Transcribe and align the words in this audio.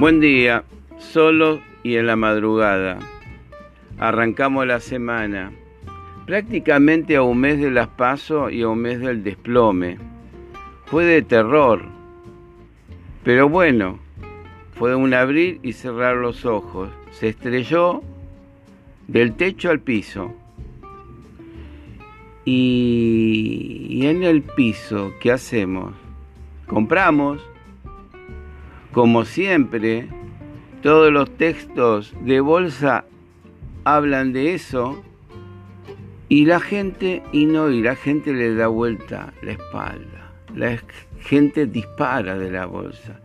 Buen 0.00 0.18
día, 0.18 0.64
solo 0.96 1.60
y 1.82 1.96
en 1.96 2.06
la 2.06 2.16
madrugada. 2.16 2.98
Arrancamos 3.98 4.66
la 4.66 4.80
semana, 4.80 5.52
prácticamente 6.24 7.16
a 7.16 7.22
un 7.22 7.38
mes 7.38 7.60
de 7.60 7.70
las 7.70 7.88
pasos 7.88 8.50
y 8.50 8.62
a 8.62 8.68
un 8.68 8.78
mes 8.78 9.00
del 9.00 9.22
desplome. 9.22 9.98
Fue 10.86 11.04
de 11.04 11.20
terror, 11.20 11.82
pero 13.24 13.50
bueno, 13.50 13.98
fue 14.72 14.94
un 14.94 15.12
abrir 15.12 15.60
y 15.62 15.74
cerrar 15.74 16.16
los 16.16 16.46
ojos. 16.46 16.88
Se 17.10 17.28
estrelló 17.28 18.00
del 19.06 19.34
techo 19.34 19.68
al 19.68 19.80
piso. 19.80 20.34
Y 22.46 24.00
en 24.06 24.22
el 24.22 24.40
piso, 24.40 25.12
¿qué 25.20 25.30
hacemos? 25.30 25.92
Compramos 26.66 27.42
como 28.92 29.24
siempre, 29.24 30.08
todos 30.82 31.12
los 31.12 31.30
textos 31.36 32.14
de 32.22 32.40
bolsa 32.40 33.04
hablan 33.84 34.32
de 34.32 34.54
eso 34.54 35.02
y 36.28 36.44
la 36.44 36.60
gente, 36.60 37.22
y 37.32 37.46
no, 37.46 37.70
y 37.70 37.82
la 37.82 37.96
gente 37.96 38.32
le 38.32 38.54
da 38.54 38.68
vuelta 38.68 39.32
la 39.42 39.52
espalda. 39.52 40.32
La 40.54 40.78
gente 41.20 41.66
dispara 41.66 42.38
de 42.38 42.50
la 42.50 42.66
bolsa. 42.66 43.20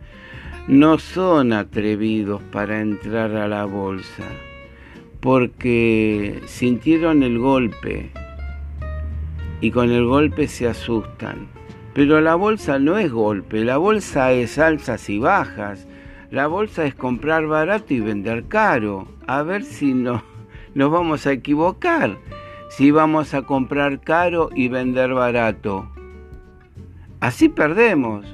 No 0.68 0.98
son 0.98 1.52
atrevidos 1.52 2.42
para 2.50 2.80
entrar 2.80 3.34
a 3.36 3.46
la 3.48 3.64
bolsa 3.64 4.24
porque 5.20 6.40
sintieron 6.46 7.22
el 7.22 7.38
golpe 7.38 8.10
y 9.60 9.70
con 9.70 9.90
el 9.90 10.04
golpe 10.04 10.48
se 10.48 10.68
asustan. 10.68 11.55
Pero 11.96 12.20
la 12.20 12.34
bolsa 12.34 12.78
no 12.78 12.98
es 12.98 13.10
golpe, 13.10 13.64
la 13.64 13.78
bolsa 13.78 14.30
es 14.30 14.58
alzas 14.58 15.08
y 15.08 15.18
bajas. 15.18 15.88
La 16.30 16.46
bolsa 16.46 16.84
es 16.84 16.94
comprar 16.94 17.46
barato 17.46 17.94
y 17.94 18.00
vender 18.00 18.44
caro. 18.48 19.08
A 19.26 19.42
ver 19.42 19.64
si 19.64 19.94
no, 19.94 20.22
nos 20.74 20.90
vamos 20.90 21.26
a 21.26 21.32
equivocar. 21.32 22.18
Si 22.68 22.90
vamos 22.90 23.32
a 23.32 23.46
comprar 23.46 24.02
caro 24.02 24.50
y 24.54 24.68
vender 24.68 25.14
barato. 25.14 25.88
Así 27.20 27.48
perdemos. 27.48 28.26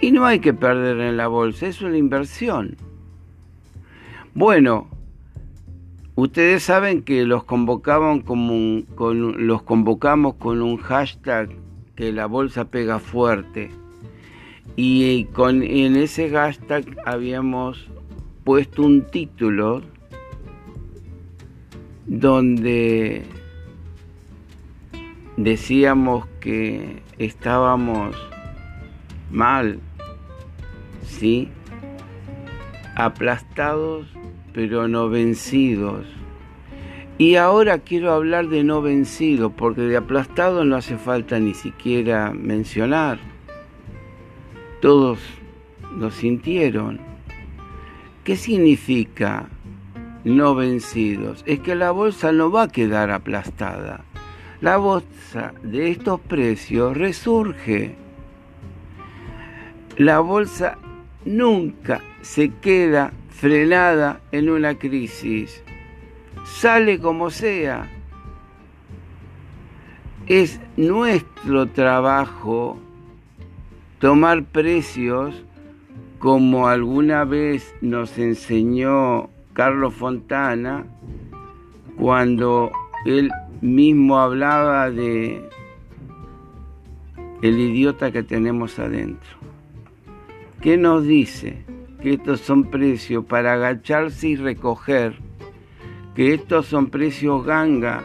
Y 0.00 0.12
no 0.12 0.24
hay 0.24 0.38
que 0.38 0.54
perder 0.54 1.00
en 1.00 1.16
la 1.16 1.26
bolsa, 1.26 1.66
es 1.66 1.82
una 1.82 1.98
inversión. 1.98 2.76
Bueno, 4.32 4.86
ustedes 6.14 6.62
saben 6.62 7.02
que 7.02 7.24
los 7.24 7.42
convocaban 7.42 8.20
como 8.20 8.84
con, 8.94 9.44
los 9.44 9.64
convocamos 9.64 10.34
con 10.34 10.62
un 10.62 10.76
hashtag 10.76 11.50
que 11.96 12.12
la 12.12 12.26
bolsa 12.26 12.66
pega 12.66 12.98
fuerte. 12.98 13.70
Y 14.76 15.24
con, 15.26 15.62
en 15.62 15.96
ese 15.96 16.30
hashtag 16.30 16.84
habíamos 17.04 17.88
puesto 18.44 18.82
un 18.82 19.02
título 19.02 19.82
donde 22.06 23.22
decíamos 25.36 26.26
que 26.40 27.02
estábamos 27.18 28.16
mal, 29.30 29.80
¿sí? 31.02 31.48
Aplastados 32.96 34.06
pero 34.52 34.88
no 34.88 35.08
vencidos. 35.08 36.06
Y 37.18 37.36
ahora 37.36 37.78
quiero 37.78 38.12
hablar 38.12 38.48
de 38.48 38.64
no 38.64 38.80
vencido, 38.80 39.50
porque 39.50 39.82
de 39.82 39.96
aplastado 39.96 40.64
no 40.64 40.76
hace 40.76 40.96
falta 40.96 41.38
ni 41.38 41.54
siquiera 41.54 42.32
mencionar. 42.32 43.18
Todos 44.80 45.18
lo 45.96 46.10
sintieron. 46.10 47.00
¿Qué 48.24 48.36
significa 48.36 49.48
no 50.24 50.54
vencidos? 50.54 51.44
Es 51.46 51.60
que 51.60 51.74
la 51.74 51.90
bolsa 51.90 52.32
no 52.32 52.50
va 52.50 52.62
a 52.62 52.68
quedar 52.68 53.10
aplastada. 53.10 54.04
La 54.60 54.78
bolsa 54.78 55.52
de 55.62 55.90
estos 55.90 56.18
precios 56.20 56.96
resurge. 56.96 57.94
La 59.98 60.20
bolsa 60.20 60.78
nunca 61.24 62.00
se 62.22 62.50
queda 62.54 63.12
frenada 63.28 64.20
en 64.32 64.48
una 64.48 64.78
crisis 64.78 65.62
sale 66.44 66.98
como 66.98 67.30
sea. 67.30 67.90
Es 70.26 70.60
nuestro 70.76 71.66
trabajo 71.66 72.78
tomar 73.98 74.44
precios 74.44 75.44
como 76.18 76.68
alguna 76.68 77.24
vez 77.24 77.74
nos 77.80 78.16
enseñó 78.18 79.30
Carlos 79.52 79.94
Fontana 79.94 80.86
cuando 81.96 82.70
él 83.04 83.30
mismo 83.60 84.18
hablaba 84.18 84.90
de 84.90 85.48
el 87.42 87.58
idiota 87.58 88.12
que 88.12 88.22
tenemos 88.22 88.78
adentro. 88.78 89.30
¿Qué 90.60 90.76
nos 90.76 91.04
dice? 91.04 91.64
Que 92.00 92.14
estos 92.14 92.40
son 92.40 92.70
precios 92.70 93.24
para 93.24 93.54
agacharse 93.54 94.28
y 94.28 94.36
recoger 94.36 95.18
que 96.14 96.34
estos 96.34 96.66
son 96.66 96.90
precios 96.90 97.44
ganga, 97.44 98.04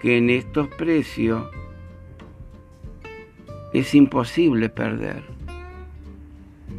que 0.00 0.16
en 0.18 0.30
estos 0.30 0.68
precios 0.68 1.44
es 3.72 3.92
imposible 3.94 4.68
perder. 4.68 5.22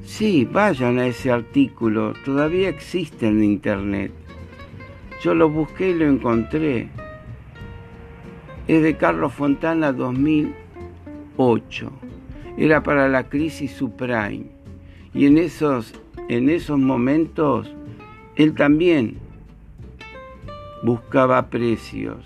Sí, 0.04 0.48
vayan 0.50 1.00
a 1.00 1.08
ese 1.08 1.32
artículo, 1.32 2.14
todavía 2.24 2.70
existe 2.70 3.28
en 3.28 3.44
internet. 3.44 4.14
Yo 5.22 5.34
lo 5.34 5.50
busqué 5.50 5.90
y 5.90 5.96
lo 5.96 6.06
encontré. 6.06 6.88
Es 8.68 8.82
de 8.82 8.96
Carlos 8.96 9.34
Fontana 9.34 9.92
2008. 9.92 11.92
Era 12.58 12.82
para 12.84 13.10
la 13.10 13.28
crisis 13.28 13.72
subprime. 13.72 14.46
Y 15.14 15.26
en 15.26 15.38
esos, 15.38 15.94
en 16.30 16.50
esos 16.50 16.80
momentos, 16.80 17.70
él 18.36 18.54
también 18.54 19.25
buscaba 20.86 21.50
precios 21.50 22.24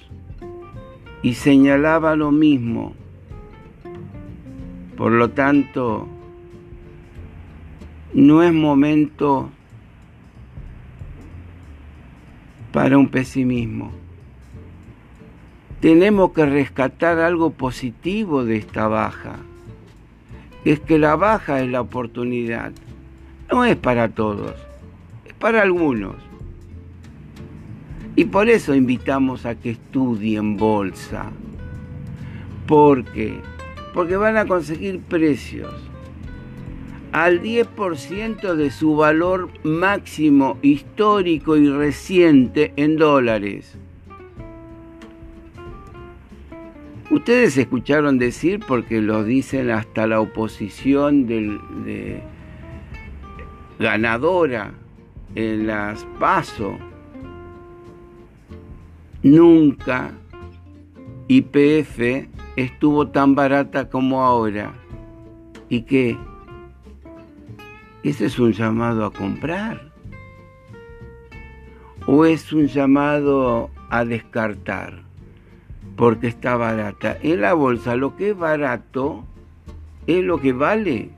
y 1.21 1.35
señalaba 1.35 2.17
lo 2.17 2.31
mismo. 2.31 2.93
Por 4.97 5.13
lo 5.13 5.29
tanto, 5.29 6.09
no 8.13 8.43
es 8.43 8.53
momento 8.53 9.49
para 12.73 12.97
un 12.97 13.07
pesimismo. 13.07 13.91
Tenemos 15.79 16.33
que 16.33 16.45
rescatar 16.45 17.19
algo 17.19 17.51
positivo 17.51 18.43
de 18.43 18.57
esta 18.57 18.89
baja. 18.89 19.37
Es 20.65 20.81
que 20.81 20.99
la 20.99 21.15
baja 21.15 21.61
es 21.61 21.69
la 21.69 21.79
oportunidad. 21.79 22.73
No 23.49 23.63
es 23.63 23.77
para 23.77 24.09
todos, 24.09 24.55
es 25.25 25.33
para 25.35 25.61
algunos. 25.61 26.28
Y 28.19 28.25
por 28.25 28.49
eso 28.49 28.75
invitamos 28.75 29.45
a 29.45 29.55
que 29.55 29.69
estudien 29.69 30.57
bolsa. 30.57 31.31
¿Por 32.67 33.05
qué? 33.05 33.39
Porque 33.93 34.17
van 34.17 34.35
a 34.35 34.45
conseguir 34.45 34.99
precios 34.99 35.73
al 37.13 37.41
10% 37.41 38.55
de 38.55 38.71
su 38.71 38.97
valor 38.97 39.47
máximo 39.63 40.57
histórico 40.61 41.55
y 41.55 41.69
reciente 41.69 42.73
en 42.75 42.97
dólares. 42.97 43.77
Ustedes 47.11 47.55
escucharon 47.55 48.19
decir, 48.19 48.59
porque 48.67 48.99
lo 48.99 49.23
dicen 49.23 49.71
hasta 49.71 50.07
la 50.07 50.19
oposición 50.19 51.25
de 51.25 52.21
ganadora 53.79 54.73
en 55.35 55.67
las 55.67 56.05
PASO, 56.19 56.77
Nunca 59.21 60.11
IPF 61.27 62.29
estuvo 62.55 63.09
tan 63.09 63.35
barata 63.35 63.89
como 63.89 64.23
ahora. 64.23 64.73
¿Y 65.67 65.81
qué? 65.81 66.17
¿Ese 68.01 68.27
es 68.27 68.39
un 68.39 68.53
llamado 68.53 69.05
a 69.05 69.11
comprar? 69.11 69.91
¿O 72.07 72.25
es 72.25 72.53
un 72.53 72.67
llamado 72.67 73.69
a 73.89 74.05
descartar? 74.05 75.01
Porque 75.97 76.27
está 76.27 76.55
barata. 76.55 77.17
En 77.21 77.41
la 77.41 77.53
bolsa 77.53 77.97
lo 77.97 78.15
que 78.15 78.29
es 78.29 78.37
barato 78.37 79.25
es 80.07 80.23
lo 80.23 80.39
que 80.39 80.53
vale 80.53 81.09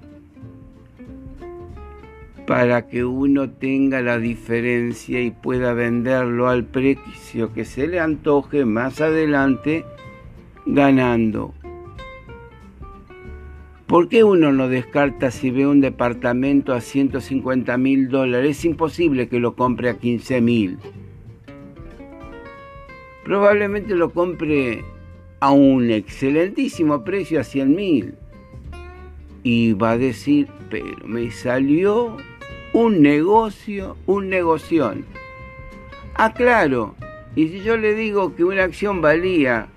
para 2.52 2.86
que 2.86 3.06
uno 3.06 3.50
tenga 3.50 4.02
la 4.02 4.20
diferencia 4.20 5.22
y 5.22 5.32
pueda 5.32 5.72
venderlo 5.72 6.50
al 6.50 6.66
precio 6.66 7.54
que 7.54 7.64
se 7.64 7.88
le 7.88 7.98
antoje 7.98 8.66
más 8.66 9.00
adelante 9.00 9.86
ganando. 10.66 11.54
¿Por 13.88 14.10
qué 14.10 14.26
uno 14.26 14.52
no 14.52 14.68
descarta 14.68 15.32
si 15.32 15.50
ve 15.50 15.66
un 15.66 15.80
departamento 15.80 16.74
a 16.74 16.82
150 16.82 17.78
mil 17.78 18.10
dólares? 18.10 18.58
Es 18.58 18.66
imposible 18.66 19.30
que 19.30 19.40
lo 19.40 19.56
compre 19.56 19.88
a 19.88 19.98
15 19.98 20.42
mil. 20.42 20.78
Probablemente 23.24 23.96
lo 23.96 24.10
compre 24.10 24.84
a 25.40 25.52
un 25.52 25.90
excelentísimo 25.90 27.06
precio 27.06 27.40
a 27.40 27.46
100 27.46 27.74
mil. 27.74 28.16
Y 29.42 29.72
va 29.72 29.92
a 29.92 29.98
decir, 29.98 30.50
pero 30.70 31.08
me 31.08 31.32
salió 31.32 32.18
un 32.74 33.02
negocio, 33.02 33.98
un 34.06 34.30
negoción. 34.30 35.06
Ah, 36.16 36.34
claro. 36.34 36.96
Y 37.36 37.48
si 37.48 37.62
yo 37.62 37.78
le 37.78 37.96
digo 37.96 38.36
que 38.36 38.44
una 38.44 38.64
acción 38.64 39.02
valía 39.02 39.68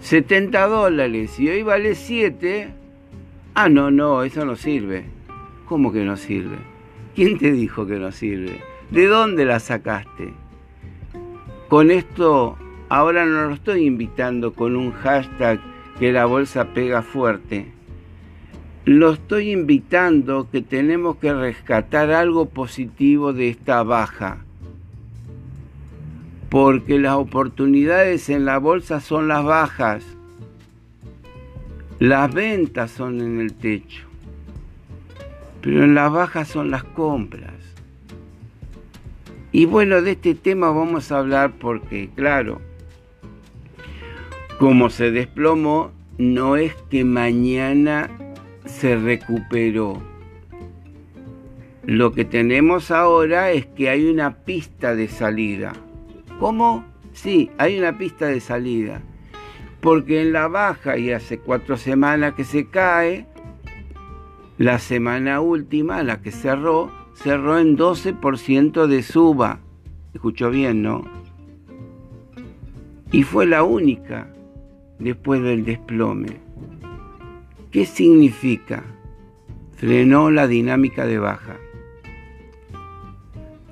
70 0.00 0.66
dólares 0.66 1.38
y 1.38 1.48
hoy 1.48 1.62
vale 1.62 1.94
7, 1.94 2.68
ah, 3.54 3.68
no, 3.68 3.90
no, 3.90 4.22
eso 4.22 4.44
no 4.44 4.56
sirve. 4.56 5.04
¿Cómo 5.66 5.92
que 5.92 6.04
no 6.04 6.16
sirve? 6.16 6.56
¿Quién 7.14 7.38
te 7.38 7.52
dijo 7.52 7.86
que 7.86 7.98
no 7.98 8.12
sirve? 8.12 8.60
¿De 8.90 9.06
dónde 9.06 9.44
la 9.44 9.60
sacaste? 9.60 10.32
Con 11.68 11.90
esto, 11.90 12.56
ahora 12.88 13.24
no 13.24 13.48
lo 13.48 13.54
estoy 13.54 13.86
invitando 13.86 14.52
con 14.52 14.76
un 14.76 14.92
hashtag 14.92 15.60
que 15.98 16.12
la 16.12 16.26
bolsa 16.26 16.72
pega 16.74 17.02
fuerte. 17.02 17.73
Lo 18.84 19.14
estoy 19.14 19.50
invitando 19.50 20.50
que 20.50 20.60
tenemos 20.60 21.16
que 21.16 21.32
rescatar 21.32 22.10
algo 22.10 22.50
positivo 22.50 23.32
de 23.32 23.48
esta 23.48 23.82
baja. 23.82 24.44
Porque 26.50 26.98
las 26.98 27.14
oportunidades 27.14 28.28
en 28.28 28.44
la 28.44 28.58
bolsa 28.58 29.00
son 29.00 29.26
las 29.26 29.42
bajas, 29.42 30.04
las 31.98 32.32
ventas 32.32 32.90
son 32.90 33.22
en 33.22 33.40
el 33.40 33.54
techo, 33.54 34.04
pero 35.62 35.84
en 35.84 35.94
las 35.94 36.12
bajas 36.12 36.48
son 36.48 36.70
las 36.70 36.84
compras. 36.84 37.54
Y 39.50 39.64
bueno, 39.64 40.02
de 40.02 40.12
este 40.12 40.34
tema 40.34 40.70
vamos 40.70 41.10
a 41.10 41.18
hablar 41.18 41.54
porque, 41.58 42.10
claro, 42.14 42.60
como 44.58 44.90
se 44.90 45.10
desplomó, 45.10 45.90
no 46.18 46.56
es 46.56 46.74
que 46.90 47.04
mañana 47.04 48.10
se 48.84 48.96
recuperó. 48.96 50.02
Lo 51.84 52.12
que 52.12 52.26
tenemos 52.26 52.90
ahora 52.90 53.50
es 53.50 53.64
que 53.64 53.88
hay 53.88 54.04
una 54.10 54.44
pista 54.44 54.94
de 54.94 55.08
salida. 55.08 55.72
¿Cómo? 56.38 56.84
Sí, 57.14 57.50
hay 57.56 57.78
una 57.78 57.96
pista 57.96 58.26
de 58.26 58.40
salida. 58.40 59.00
Porque 59.80 60.20
en 60.20 60.34
la 60.34 60.48
baja, 60.48 60.98
y 60.98 61.12
hace 61.12 61.38
cuatro 61.38 61.78
semanas 61.78 62.34
que 62.34 62.44
se 62.44 62.66
cae, 62.66 63.26
la 64.58 64.78
semana 64.78 65.40
última, 65.40 66.02
la 66.02 66.20
que 66.20 66.30
cerró, 66.30 66.92
cerró 67.14 67.58
en 67.58 67.78
12% 67.78 68.86
de 68.86 69.02
suba. 69.02 69.60
Escuchó 70.12 70.50
bien, 70.50 70.82
¿no? 70.82 71.04
Y 73.12 73.22
fue 73.22 73.46
la 73.46 73.62
única 73.62 74.28
después 74.98 75.40
del 75.40 75.64
desplome. 75.64 76.43
¿Qué 77.74 77.86
significa? 77.86 78.84
Frenó 79.76 80.30
la 80.30 80.46
dinámica 80.46 81.06
de 81.06 81.18
baja. 81.18 81.56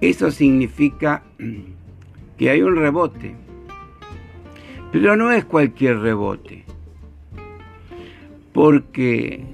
Eso 0.00 0.32
significa 0.32 1.22
que 2.37 2.50
hay 2.50 2.62
un 2.62 2.75
rebote. 2.75 3.37
Pero 4.90 5.14
no 5.14 5.31
es 5.31 5.44
cualquier 5.44 6.00
rebote. 6.00 6.64
Porque 8.52 9.44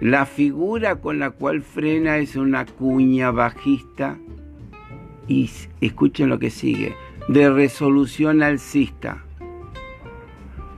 la 0.00 0.24
figura 0.24 0.96
con 1.02 1.18
la 1.18 1.28
cual 1.28 1.60
frena 1.60 2.16
es 2.16 2.36
una 2.36 2.64
cuña 2.64 3.30
bajista 3.30 4.16
y 5.28 5.50
escuchen 5.82 6.30
lo 6.30 6.38
que 6.38 6.48
sigue, 6.48 6.94
de 7.28 7.50
resolución 7.50 8.42
alcista. 8.42 9.22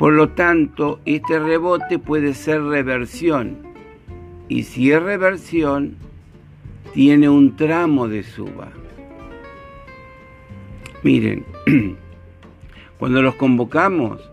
Por 0.02 0.14
lo 0.14 0.30
tanto, 0.30 0.98
este 1.04 1.38
rebote 1.38 1.96
puede 2.00 2.34
ser 2.34 2.60
reversión. 2.60 3.58
Y 4.48 4.64
si 4.64 4.90
es 4.90 5.00
reversión, 5.00 5.94
tiene 6.92 7.28
un 7.28 7.54
tramo 7.54 8.08
de 8.08 8.24
suba. 8.24 8.72
Miren, 11.04 11.44
cuando 12.98 13.22
los 13.22 13.36
convocamos 13.36 14.28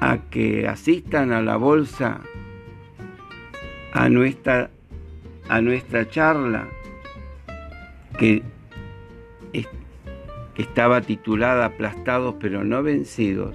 a 0.00 0.16
que 0.30 0.66
asistan 0.66 1.30
a 1.30 1.42
la 1.42 1.58
bolsa, 1.58 2.22
a 3.92 4.08
nuestra, 4.08 4.70
a 5.50 5.60
nuestra 5.60 6.08
charla, 6.08 6.66
que 8.18 8.42
estaba 10.56 11.02
titulada 11.02 11.66
Aplastados 11.66 12.36
pero 12.40 12.64
no 12.64 12.82
vencidos, 12.82 13.54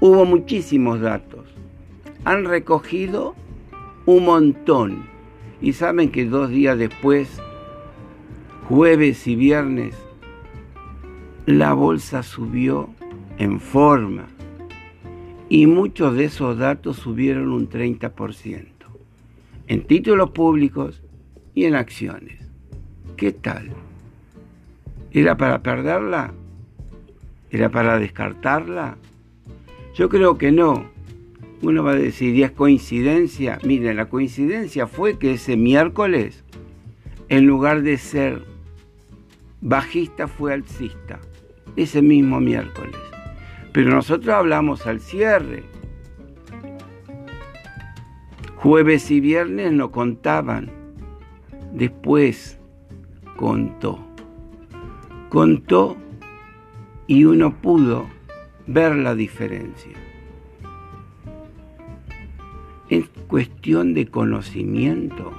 hubo 0.00 0.24
muchísimos 0.24 1.00
datos. 1.00 1.46
Han 2.24 2.44
recogido 2.44 3.34
un 4.06 4.24
montón. 4.24 5.08
Y 5.62 5.74
saben 5.74 6.10
que 6.10 6.24
dos 6.24 6.48
días 6.48 6.78
después, 6.78 7.40
jueves 8.68 9.26
y 9.26 9.36
viernes, 9.36 9.94
la 11.44 11.74
bolsa 11.74 12.22
subió 12.22 12.88
en 13.38 13.60
forma 13.60 14.26
y 15.50 15.66
muchos 15.66 16.14
de 16.14 16.24
esos 16.24 16.56
datos 16.56 16.96
subieron 16.96 17.50
un 17.50 17.68
30% 17.68 18.66
en 19.66 19.86
títulos 19.86 20.30
públicos 20.30 21.02
y 21.54 21.64
en 21.64 21.74
acciones. 21.74 22.40
¿Qué 23.16 23.32
tal? 23.32 23.70
¿Era 25.10 25.36
para 25.36 25.62
perderla? 25.62 26.32
¿Era 27.50 27.68
para 27.68 27.98
descartarla? 27.98 28.96
Yo 29.94 30.08
creo 30.08 30.38
que 30.38 30.52
no. 30.52 30.90
Uno 31.62 31.82
va 31.82 31.92
a 31.92 31.96
decir, 31.96 32.34
¿y 32.34 32.42
es 32.42 32.52
coincidencia? 32.52 33.58
Miren, 33.64 33.96
la 33.96 34.08
coincidencia 34.08 34.86
fue 34.86 35.18
que 35.18 35.34
ese 35.34 35.56
miércoles, 35.56 36.44
en 37.28 37.46
lugar 37.46 37.82
de 37.82 37.98
ser 37.98 38.44
bajista, 39.60 40.26
fue 40.26 40.54
alcista 40.54 41.20
ese 41.76 42.02
mismo 42.02 42.40
miércoles. 42.40 42.96
Pero 43.72 43.90
nosotros 43.90 44.34
hablamos 44.34 44.86
al 44.86 45.00
cierre. 45.00 45.62
Jueves 48.56 49.10
y 49.10 49.20
viernes 49.20 49.72
no 49.72 49.90
contaban. 49.90 50.70
Después 51.72 52.58
contó. 53.36 54.04
Contó 55.28 55.96
y 57.06 57.24
uno 57.24 57.54
pudo 57.54 58.06
ver 58.66 58.96
la 58.96 59.14
diferencia. 59.14 59.92
Es 62.88 63.08
cuestión 63.28 63.94
de 63.94 64.06
conocimiento, 64.06 65.32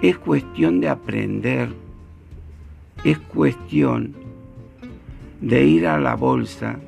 es 0.00 0.18
cuestión 0.18 0.80
de 0.80 0.88
aprender, 0.88 1.70
es 3.04 3.18
cuestión 3.18 4.14
de 5.40 5.64
ir 5.64 5.86
a 5.86 5.98
la 5.98 6.14
bolsa 6.14 6.78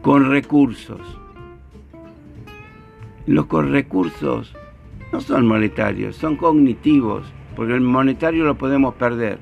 con 0.00 0.30
recursos. 0.30 1.00
Los 3.26 3.46
recursos 3.48 4.54
no 5.12 5.20
son 5.20 5.46
monetarios, 5.46 6.16
son 6.16 6.36
cognitivos, 6.36 7.24
porque 7.54 7.74
el 7.74 7.80
monetario 7.80 8.44
lo 8.44 8.56
podemos 8.56 8.94
perder, 8.94 9.38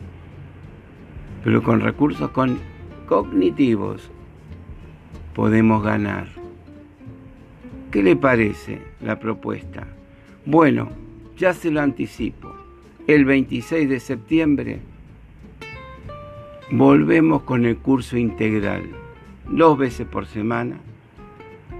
pero 1.44 1.62
con 1.62 1.80
recursos 1.80 2.30
con 2.30 2.59
cognitivos 3.06 4.11
podemos 5.34 5.82
ganar. 5.82 6.28
¿Qué 7.90 8.02
le 8.02 8.16
parece 8.16 8.80
la 9.00 9.18
propuesta? 9.18 9.87
Bueno, 10.46 10.90
ya 11.37 11.52
se 11.52 11.70
lo 11.70 11.80
anticipo. 11.80 12.54
El 13.06 13.25
26 13.25 13.88
de 13.88 14.00
septiembre 14.00 14.80
Volvemos 16.72 17.42
con 17.42 17.64
el 17.64 17.78
curso 17.78 18.16
integral, 18.16 18.84
dos 19.49 19.76
veces 19.76 20.06
por 20.06 20.26
semana, 20.26 20.76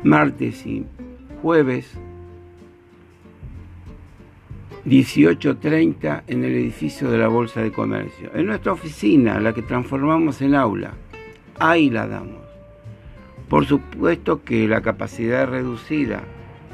martes 0.03 0.67
y 0.67 0.85
jueves, 1.41 1.97
18.30 4.85 6.25
en 6.27 6.43
el 6.43 6.57
edificio 6.57 7.09
de 7.09 7.19
la 7.19 7.29
Bolsa 7.29 7.63
de 7.63 7.71
Comercio. 7.71 8.33
En 8.35 8.47
nuestra 8.47 8.73
oficina, 8.73 9.39
la 9.39 9.55
que 9.55 9.63
transformamos 9.63 10.43
en 10.43 10.57
aula, 10.57 10.95
ahí 11.61 11.89
la 11.89 12.09
damos. 12.09 12.50
Por 13.51 13.67
supuesto 13.67 14.43
que 14.43 14.67
la 14.67 14.81
capacidad 14.81 15.47
reducida, 15.47 16.23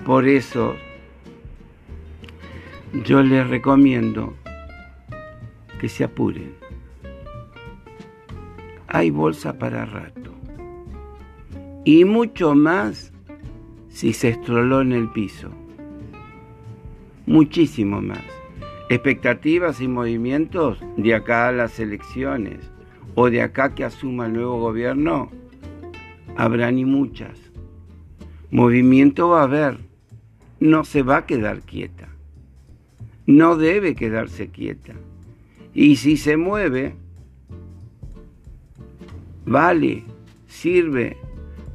por 0.04 0.28
eso 0.28 0.76
yo 3.04 3.22
les 3.24 3.48
recomiendo 3.48 4.36
que 5.80 5.88
se 5.88 6.04
apuren 6.04 6.66
hay 8.96 9.10
bolsa 9.10 9.58
para 9.58 9.84
rato. 9.84 10.32
Y 11.84 12.06
mucho 12.06 12.54
más 12.54 13.12
si 13.88 14.14
se 14.14 14.30
estroló 14.30 14.80
en 14.80 14.92
el 14.92 15.10
piso. 15.10 15.50
Muchísimo 17.26 18.00
más. 18.00 18.24
Expectativas 18.88 19.80
y 19.82 19.88
movimientos 19.88 20.78
de 20.96 21.14
acá 21.14 21.48
a 21.48 21.52
las 21.52 21.78
elecciones 21.78 22.70
o 23.14 23.28
de 23.28 23.42
acá 23.42 23.74
que 23.74 23.84
asuma 23.84 24.26
el 24.26 24.34
nuevo 24.34 24.60
gobierno, 24.60 25.30
habrá 26.36 26.70
ni 26.70 26.84
muchas. 26.84 27.38
Movimiento 28.50 29.28
va 29.28 29.40
a 29.40 29.44
haber, 29.44 29.78
no 30.60 30.84
se 30.84 31.02
va 31.02 31.18
a 31.18 31.26
quedar 31.26 31.60
quieta, 31.60 32.08
no 33.26 33.56
debe 33.56 33.94
quedarse 33.94 34.48
quieta. 34.48 34.94
Y 35.74 35.96
si 35.96 36.16
se 36.16 36.36
mueve, 36.36 36.94
vale, 39.44 40.04
sirve, 40.46 41.16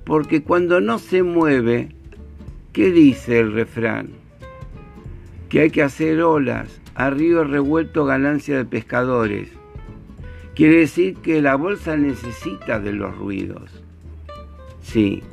porque 0.06 0.42
cuando 0.42 0.82
no 0.82 0.98
se 0.98 1.24
mueve, 1.24 1.90
¿qué 2.74 2.92
dice 2.92 3.40
el 3.40 3.54
refrán? 3.54 4.10
Que 5.50 5.62
hay 5.62 5.70
que 5.70 5.84
hacer 5.84 6.22
olas, 6.22 6.82
a 6.96 7.10
río 7.10 7.44
revuelto 7.44 8.06
ganancia 8.06 8.58
de 8.58 8.66
pescadores. 8.66 9.50
Quiere 10.56 10.78
decir 10.78 11.16
que 11.18 11.42
la 11.42 11.56
bolsa 11.56 11.96
necesita 11.96 12.80
de 12.80 12.94
los 12.94 13.18
ruidos. 13.18 13.81
Sí. 14.92 15.24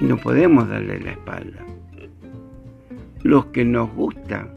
No 0.00 0.16
podemos 0.16 0.68
darle 0.68 1.00
la 1.00 1.10
espalda. 1.10 1.66
Los 3.24 3.46
que 3.46 3.64
nos 3.64 3.92
gusta 3.94 4.48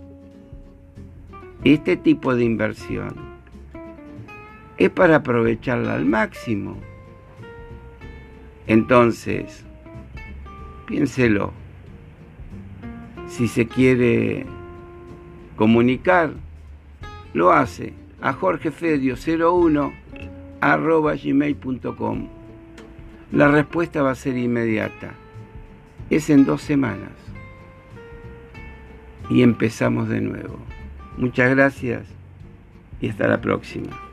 este 1.63 1.97
tipo 1.97 2.35
de 2.35 2.43
inversión 2.43 3.15
es 4.77 4.91
para 4.91 5.15
aprovecharla 5.15 5.95
al 5.95 6.05
máximo. 6.05 6.77
Entonces, 8.67 9.65
piénselo. 10.85 11.51
Si 13.27 13.47
se 13.47 13.67
quiere 13.67 14.45
comunicar, 15.55 16.33
lo 17.33 17.51
hace 17.51 17.95
a 18.21 18.31
jorgefedio01 18.31 19.91
arroba 20.61 21.15
gmail.com. 21.15 22.38
La 23.31 23.47
respuesta 23.47 24.01
va 24.01 24.11
a 24.11 24.15
ser 24.15 24.37
inmediata. 24.37 25.11
Es 26.09 26.29
en 26.31 26.45
dos 26.45 26.61
semanas. 26.61 27.11
Y 29.29 29.43
empezamos 29.43 30.09
de 30.09 30.21
nuevo. 30.21 30.57
Muchas 31.17 31.51
gracias 31.51 32.07
y 32.99 33.09
hasta 33.09 33.27
la 33.27 33.39
próxima. 33.39 34.08